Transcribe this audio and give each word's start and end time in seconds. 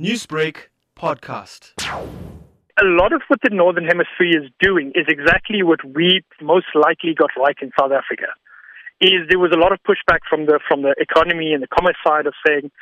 Newsbreak 0.00 0.74
podcast. 0.98 1.70
A 1.78 2.82
lot 2.82 3.12
of 3.12 3.22
what 3.28 3.38
the 3.44 3.50
Northern 3.54 3.86
Hemisphere 3.86 4.42
is 4.42 4.50
doing 4.58 4.90
is 4.96 5.06
exactly 5.06 5.62
what 5.62 5.84
we 5.84 6.22
most 6.42 6.66
likely 6.74 7.14
got 7.14 7.30
right 7.38 7.54
in 7.62 7.70
South 7.78 7.92
Africa. 7.92 8.26
Is 9.00 9.22
there 9.30 9.38
was 9.38 9.52
a 9.54 9.56
lot 9.56 9.70
of 9.70 9.78
pushback 9.86 10.26
from 10.28 10.46
the 10.46 10.58
from 10.66 10.82
the 10.82 10.96
economy 10.98 11.52
and 11.52 11.62
the 11.62 11.68
commerce 11.68 11.94
side 12.04 12.26
of 12.26 12.34
saying 12.44 12.72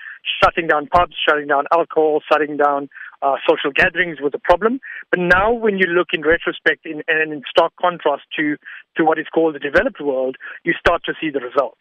shutting 0.43 0.69
down 0.69 0.87
pubs, 0.87 1.13
shutting 1.29 1.49
down 1.49 1.65
alcohol, 1.71 2.23
shutting 2.33 2.57
down 2.57 2.89
uh, 3.21 3.37
social 3.47 3.73
gatherings 3.73 4.19
was 4.23 4.33
a 4.35 4.39
problem. 4.39 4.81
But 5.11 5.21
now, 5.21 5.53
when 5.53 5.77
you 5.77 5.85
look 5.85 6.09
in 6.15 6.23
retrospect 6.23 6.87
in, 6.87 7.03
and 7.09 7.31
in 7.31 7.43
stark 7.51 7.75
contrast 7.79 8.23
to 8.39 8.57
to 8.97 9.05
what 9.05 9.19
is 9.19 9.27
called 9.35 9.55
the 9.55 9.59
developed 9.59 10.01
world, 10.01 10.37
you 10.65 10.73
start 10.81 11.05
to 11.05 11.13
see 11.21 11.29
the 11.29 11.41
results. 11.41 11.81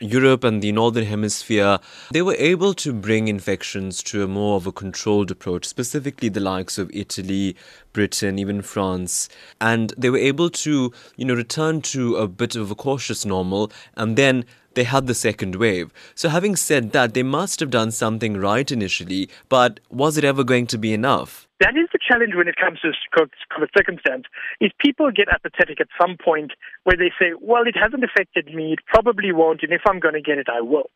Europe 0.00 0.44
and 0.44 0.62
the 0.62 0.72
Northern 0.72 1.04
Hemisphere, 1.04 1.78
they 2.12 2.22
were 2.22 2.36
able 2.38 2.74
to 2.74 2.92
bring 2.92 3.28
infections 3.28 4.02
to 4.04 4.22
a 4.22 4.28
more 4.28 4.56
of 4.56 4.66
a 4.66 4.72
controlled 4.72 5.30
approach, 5.30 5.66
specifically 5.66 6.28
the 6.28 6.40
likes 6.40 6.78
of 6.78 6.90
Italy, 6.92 7.56
Britain, 7.92 8.38
even 8.38 8.62
France. 8.62 9.28
And 9.60 9.92
they 9.98 10.10
were 10.10 10.18
able 10.18 10.50
to, 10.50 10.92
you 11.16 11.24
know, 11.24 11.34
return 11.34 11.82
to 11.82 12.16
a 12.16 12.28
bit 12.28 12.56
of 12.56 12.70
a 12.70 12.74
cautious 12.74 13.24
normal 13.24 13.70
and 13.96 14.16
then 14.16 14.44
they 14.74 14.84
had 14.84 15.06
the 15.06 15.14
second 15.14 15.56
wave. 15.56 15.92
So, 16.14 16.28
having 16.28 16.56
said 16.56 16.92
that, 16.92 17.14
they 17.14 17.22
must 17.22 17.60
have 17.60 17.70
done 17.70 17.90
something 17.90 18.36
right 18.36 18.70
initially, 18.70 19.28
but 19.48 19.80
was 19.90 20.16
it 20.16 20.24
ever 20.24 20.44
going 20.44 20.66
to 20.68 20.78
be 20.78 20.92
enough? 20.92 21.48
That 21.60 21.76
is 21.76 21.88
the 21.92 21.98
challenge 21.98 22.34
when 22.34 22.48
it 22.48 22.56
comes 22.56 22.80
to 22.80 22.92
COVID 23.12 23.68
circumstance, 23.76 24.24
is 24.60 24.70
people 24.78 25.10
get 25.10 25.28
apathetic 25.28 25.80
at 25.80 25.88
some 26.00 26.16
point 26.22 26.52
where 26.84 26.96
they 26.96 27.10
say, 27.20 27.32
well, 27.40 27.66
it 27.66 27.76
hasn't 27.76 28.04
affected 28.04 28.54
me, 28.54 28.72
it 28.72 28.80
probably 28.86 29.32
won't, 29.32 29.62
and 29.62 29.72
if 29.72 29.82
I'm 29.88 30.00
going 30.00 30.14
to 30.14 30.22
get 30.22 30.38
it, 30.38 30.48
I 30.48 30.60
will. 30.60 30.90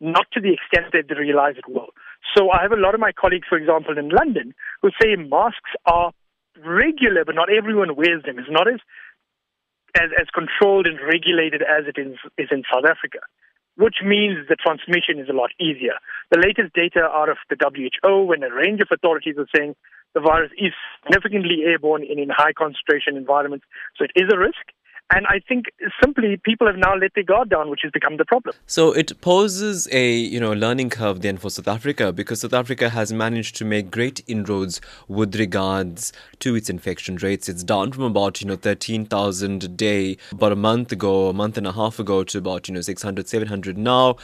Not 0.00 0.26
to 0.32 0.40
the 0.40 0.52
extent 0.52 0.92
that 0.92 1.08
they 1.08 1.20
realize 1.20 1.56
it 1.56 1.68
will. 1.68 1.88
So 2.36 2.50
I 2.50 2.62
have 2.62 2.72
a 2.72 2.76
lot 2.76 2.94
of 2.94 3.00
my 3.00 3.12
colleagues, 3.12 3.46
for 3.48 3.56
example, 3.58 3.98
in 3.98 4.08
London, 4.10 4.54
who 4.82 4.90
say 5.00 5.16
masks 5.16 5.70
are 5.86 6.12
regular, 6.64 7.24
but 7.24 7.34
not 7.34 7.52
everyone 7.52 7.96
wears 7.96 8.22
them. 8.24 8.38
It's 8.38 8.50
not 8.50 8.68
as 8.68 8.80
as, 9.94 10.10
as 10.20 10.26
controlled 10.34 10.86
and 10.86 10.98
regulated 11.00 11.62
as 11.62 11.86
it 11.86 12.00
is, 12.00 12.16
is 12.38 12.48
in 12.50 12.62
South 12.72 12.84
Africa 12.84 13.20
which 13.76 13.96
means 14.04 14.46
the 14.48 14.56
transmission 14.56 15.18
is 15.18 15.28
a 15.28 15.32
lot 15.32 15.50
easier. 15.58 15.98
The 16.30 16.38
latest 16.38 16.74
data 16.74 17.10
out 17.10 17.28
of 17.28 17.38
the 17.50 17.56
WHO 17.58 18.32
and 18.32 18.44
a 18.44 18.54
range 18.54 18.80
of 18.80 18.88
authorities 18.92 19.36
are 19.38 19.50
saying 19.54 19.74
the 20.14 20.20
virus 20.20 20.52
is 20.56 20.72
significantly 21.02 21.62
airborne 21.66 22.04
in, 22.04 22.18
in 22.18 22.30
high 22.30 22.52
concentration 22.52 23.16
environments. 23.16 23.66
So 23.98 24.04
it 24.04 24.12
is 24.14 24.30
a 24.32 24.38
risk. 24.38 24.62
And 25.10 25.26
I 25.26 25.40
think 25.46 25.66
simply 26.02 26.38
people 26.42 26.66
have 26.66 26.76
now 26.76 26.96
let 26.96 27.12
their 27.14 27.24
guard 27.24 27.50
down, 27.50 27.68
which 27.68 27.80
has 27.82 27.92
become 27.92 28.16
the 28.16 28.24
problem. 28.24 28.54
So 28.66 28.92
it 28.92 29.20
poses 29.20 29.86
a 29.92 30.12
you 30.12 30.40
know 30.40 30.52
learning 30.52 30.90
curve 30.90 31.20
then 31.20 31.36
for 31.36 31.50
South 31.50 31.68
Africa 31.68 32.12
because 32.12 32.40
South 32.40 32.54
Africa 32.54 32.88
has 32.88 33.12
managed 33.12 33.54
to 33.56 33.64
make 33.64 33.90
great 33.90 34.22
inroads 34.26 34.80
with 35.06 35.36
regards 35.36 36.12
to 36.40 36.54
its 36.54 36.70
infection 36.70 37.16
rates. 37.16 37.48
It's 37.48 37.62
down 37.62 37.92
from 37.92 38.04
about 38.04 38.40
you 38.40 38.46
know 38.46 38.56
thirteen 38.56 39.04
thousand 39.04 39.62
a 39.64 39.68
day 39.68 40.16
about 40.32 40.52
a 40.52 40.56
month 40.56 40.90
ago, 40.90 41.28
a 41.28 41.34
month 41.34 41.58
and 41.58 41.66
a 41.66 41.72
half 41.72 41.98
ago, 41.98 42.24
to 42.24 42.38
about 42.38 42.68
you 42.68 42.74
know 42.74 42.80
600, 42.80 43.28
700 43.28 43.76
now 43.76 44.16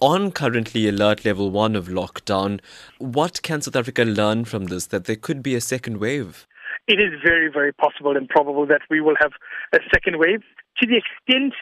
on 0.00 0.32
currently 0.32 0.88
alert 0.88 1.24
level 1.24 1.50
one 1.50 1.76
of 1.76 1.86
lockdown. 1.86 2.60
What 2.98 3.40
can 3.42 3.60
South 3.60 3.76
Africa 3.76 4.02
learn 4.02 4.44
from 4.44 4.64
this 4.64 4.86
that 4.86 5.04
there 5.04 5.14
could 5.14 5.44
be 5.44 5.54
a 5.54 5.60
second 5.60 5.98
wave? 5.98 6.48
It 6.88 6.98
is 7.00 7.20
very, 7.24 7.50
very 7.50 7.72
possible 7.72 8.16
and 8.16 8.28
probable 8.28 8.66
that 8.66 8.82
we 8.90 9.00
will 9.00 9.14
have 9.20 9.32
a 9.72 9.78
second 9.92 10.18
wave. 10.18 10.42
To 10.80 10.86
the 10.86 10.98
extent 10.98 11.54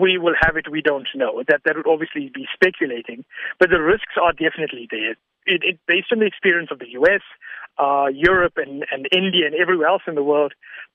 we 0.00 0.18
will 0.18 0.34
have 0.40 0.56
it, 0.56 0.70
we 0.70 0.82
don't 0.82 1.08
know. 1.14 1.42
That 1.46 1.60
that 1.64 1.76
would 1.76 1.86
obviously 1.86 2.30
be 2.34 2.46
speculating, 2.52 3.24
but 3.60 3.70
the 3.70 3.80
risks 3.80 4.14
are 4.20 4.32
definitely 4.32 4.88
there. 4.90 5.16
It, 5.46 5.62
it, 5.64 5.78
based 5.86 6.08
on 6.12 6.20
the 6.20 6.26
experience 6.26 6.70
of 6.70 6.78
the 6.78 6.90
U.S., 6.92 7.22
uh, 7.78 8.06
Europe, 8.12 8.54
and, 8.56 8.84
and 8.90 9.06
India, 9.14 9.46
and 9.46 9.54
everywhere 9.54 9.88
else 9.88 10.02
in 10.06 10.14
the 10.14 10.22
world, 10.22 10.52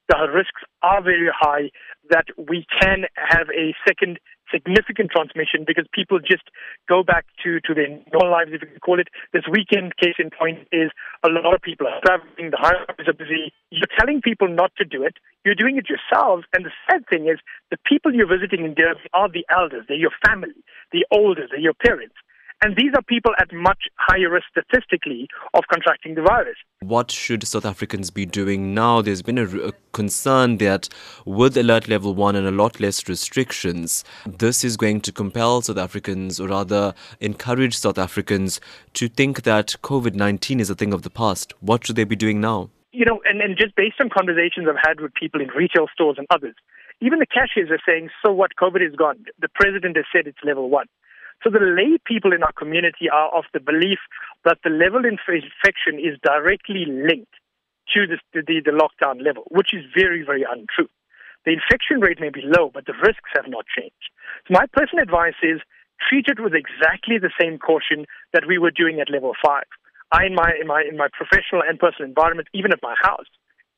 the 0.08 0.26
risks 0.32 0.62
are 0.82 1.02
very 1.02 1.28
high 1.30 1.70
that 2.08 2.26
we 2.36 2.66
can 2.80 3.04
have 3.14 3.46
a 3.54 3.74
second 3.86 4.18
significant 4.50 5.10
transmission 5.10 5.62
because 5.64 5.86
people 5.94 6.18
just 6.18 6.42
go 6.88 7.02
back 7.02 7.24
to, 7.42 7.60
to 7.62 7.74
their 7.74 7.88
normal 8.12 8.30
lives, 8.30 8.50
if 8.52 8.62
you 8.62 8.66
can 8.66 8.80
call 8.80 8.98
it. 8.98 9.08
This 9.32 9.44
weekend 9.50 9.96
case 9.96 10.18
in 10.18 10.30
point 10.30 10.66
is 10.72 10.90
a 11.22 11.28
lot 11.30 11.54
of 11.54 11.62
people 11.62 11.86
are 11.86 12.00
traveling, 12.02 12.50
the 12.50 12.58
highways 12.58 13.06
are 13.06 13.14
busy. 13.14 13.52
You're 13.70 13.90
telling 13.98 14.20
people 14.20 14.48
not 14.48 14.72
to 14.78 14.84
do 14.84 15.02
it. 15.04 15.14
You're 15.44 15.54
doing 15.54 15.78
it 15.78 15.86
yourselves. 15.88 16.44
And 16.52 16.64
the 16.64 16.74
sad 16.90 17.06
thing 17.08 17.28
is 17.28 17.38
the 17.70 17.78
people 17.86 18.12
you're 18.12 18.26
visiting 18.26 18.64
in 18.64 18.74
Durban 18.74 19.06
are 19.14 19.30
the 19.30 19.46
elders. 19.48 19.86
They're 19.86 19.96
your 19.96 20.14
family, 20.26 20.58
the 20.92 21.06
older, 21.10 21.46
they're 21.48 21.60
your 21.60 21.78
parents. 21.78 22.16
And 22.62 22.76
these 22.76 22.92
are 22.94 23.02
people 23.02 23.32
at 23.38 23.50
much 23.54 23.84
higher 23.96 24.28
risk 24.28 24.44
statistically 24.50 25.28
of 25.54 25.64
contracting 25.72 26.14
the 26.14 26.20
virus. 26.20 26.56
What 26.80 27.10
should 27.10 27.46
South 27.46 27.64
Africans 27.64 28.10
be 28.10 28.26
doing 28.26 28.74
now? 28.74 29.00
There's 29.00 29.22
been 29.22 29.38
a, 29.38 29.68
a, 29.68 29.72
concern 29.92 30.58
that 30.58 30.90
with 31.24 31.56
alert 31.56 31.88
level 31.88 32.14
one 32.14 32.36
and 32.36 32.46
a 32.46 32.50
lot 32.50 32.78
less 32.78 33.08
restrictions, 33.08 34.04
this 34.26 34.62
is 34.62 34.76
going 34.76 35.00
to 35.02 35.12
compel 35.12 35.62
South 35.62 35.78
Africans, 35.78 36.38
or 36.38 36.48
rather 36.48 36.92
encourage 37.20 37.78
South 37.78 37.98
Africans, 37.98 38.60
to 38.92 39.08
think 39.08 39.42
that 39.44 39.76
COVID 39.82 40.14
19 40.14 40.60
is 40.60 40.68
a 40.68 40.74
thing 40.74 40.92
of 40.92 41.00
the 41.00 41.10
past. 41.10 41.54
What 41.60 41.86
should 41.86 41.96
they 41.96 42.04
be 42.04 42.16
doing 42.16 42.42
now? 42.42 42.68
You 42.92 43.06
know, 43.06 43.22
and, 43.24 43.40
and 43.40 43.56
just 43.56 43.74
based 43.74 43.96
on 44.00 44.10
conversations 44.10 44.66
I've 44.68 44.76
had 44.86 45.00
with 45.00 45.14
people 45.14 45.40
in 45.40 45.48
retail 45.48 45.86
stores 45.94 46.16
and 46.18 46.26
others, 46.28 46.54
even 47.00 47.20
the 47.20 47.26
cashiers 47.26 47.70
are 47.70 47.80
saying, 47.86 48.10
so 48.24 48.30
what, 48.32 48.50
COVID 48.60 48.86
is 48.86 48.94
gone. 48.94 49.24
The 49.40 49.48
president 49.48 49.96
has 49.96 50.04
said 50.12 50.26
it's 50.26 50.38
level 50.44 50.68
one. 50.68 50.86
So 51.42 51.50
the 51.50 51.60
lay 51.60 51.96
people 52.04 52.32
in 52.32 52.42
our 52.42 52.52
community 52.52 53.08
are 53.08 53.32
of 53.32 53.44
the 53.52 53.60
belief 53.60 53.98
that 54.44 54.58
the 54.62 54.70
level 54.70 55.00
of 55.00 55.06
infection 55.06 55.96
is 55.96 56.18
directly 56.22 56.84
linked 56.84 57.32
to 57.94 58.06
the, 58.06 58.18
the, 58.34 58.60
the 58.64 58.76
lockdown 58.76 59.24
level, 59.24 59.44
which 59.50 59.72
is 59.72 59.84
very, 59.96 60.22
very 60.22 60.44
untrue. 60.44 60.88
The 61.44 61.56
infection 61.56 62.00
rate 62.00 62.20
may 62.20 62.28
be 62.28 62.44
low, 62.44 62.70
but 62.72 62.84
the 62.84 62.92
risks 63.00 63.32
have 63.34 63.48
not 63.48 63.64
changed. 63.72 64.12
So 64.46 64.52
my 64.52 64.66
personal 64.72 65.02
advice 65.02 65.38
is 65.42 65.60
treat 66.08 66.26
it 66.28 66.40
with 66.40 66.52
exactly 66.54 67.16
the 67.16 67.32
same 67.40 67.58
caution 67.58 68.04
that 68.32 68.44
we 68.46 68.58
were 68.58 68.70
doing 68.70 69.00
at 69.00 69.10
level 69.10 69.32
five. 69.44 69.68
I, 70.12 70.26
in 70.26 70.34
my, 70.34 70.52
in 70.60 70.66
my, 70.66 70.84
in 70.84 70.96
my 70.96 71.08
professional 71.12 71.62
and 71.66 71.78
personal 71.78 72.08
environment, 72.08 72.48
even 72.52 72.72
at 72.72 72.82
my 72.82 72.94
house, 73.00 73.28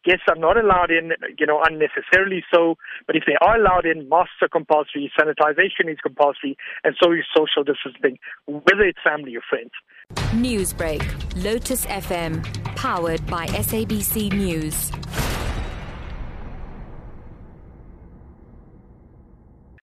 Guests 0.05 0.25
are 0.29 0.37
not 0.37 0.57
allowed 0.57 0.91
in, 0.91 1.13
you 1.39 1.47
know, 1.47 1.63
unnecessarily 1.63 2.43
so. 2.53 2.77
But 3.07 3.17
if 3.17 3.25
they 3.27 3.37
are 3.41 3.57
allowed 3.57 3.87
in, 3.87 4.09
masks 4.09 4.35
are 4.43 4.49
compulsory, 4.49 5.13
sanitization 5.19 5.91
is 5.91 5.99
compulsory, 6.03 6.57
and 6.85 6.97
so 7.01 7.13
is 7.13 7.25
social 7.37 7.65
distancing, 7.65 8.19
whether 8.47 8.83
it's 8.83 8.99
family 9.05 9.37
or 9.37 9.43
friends. 9.49 9.71
Newsbreak, 10.35 11.03
Lotus 11.43 11.87
FM, 11.87 12.43
powered 12.77 13.25
by 13.27 13.47
SABC 13.47 14.33
News. 14.33 14.91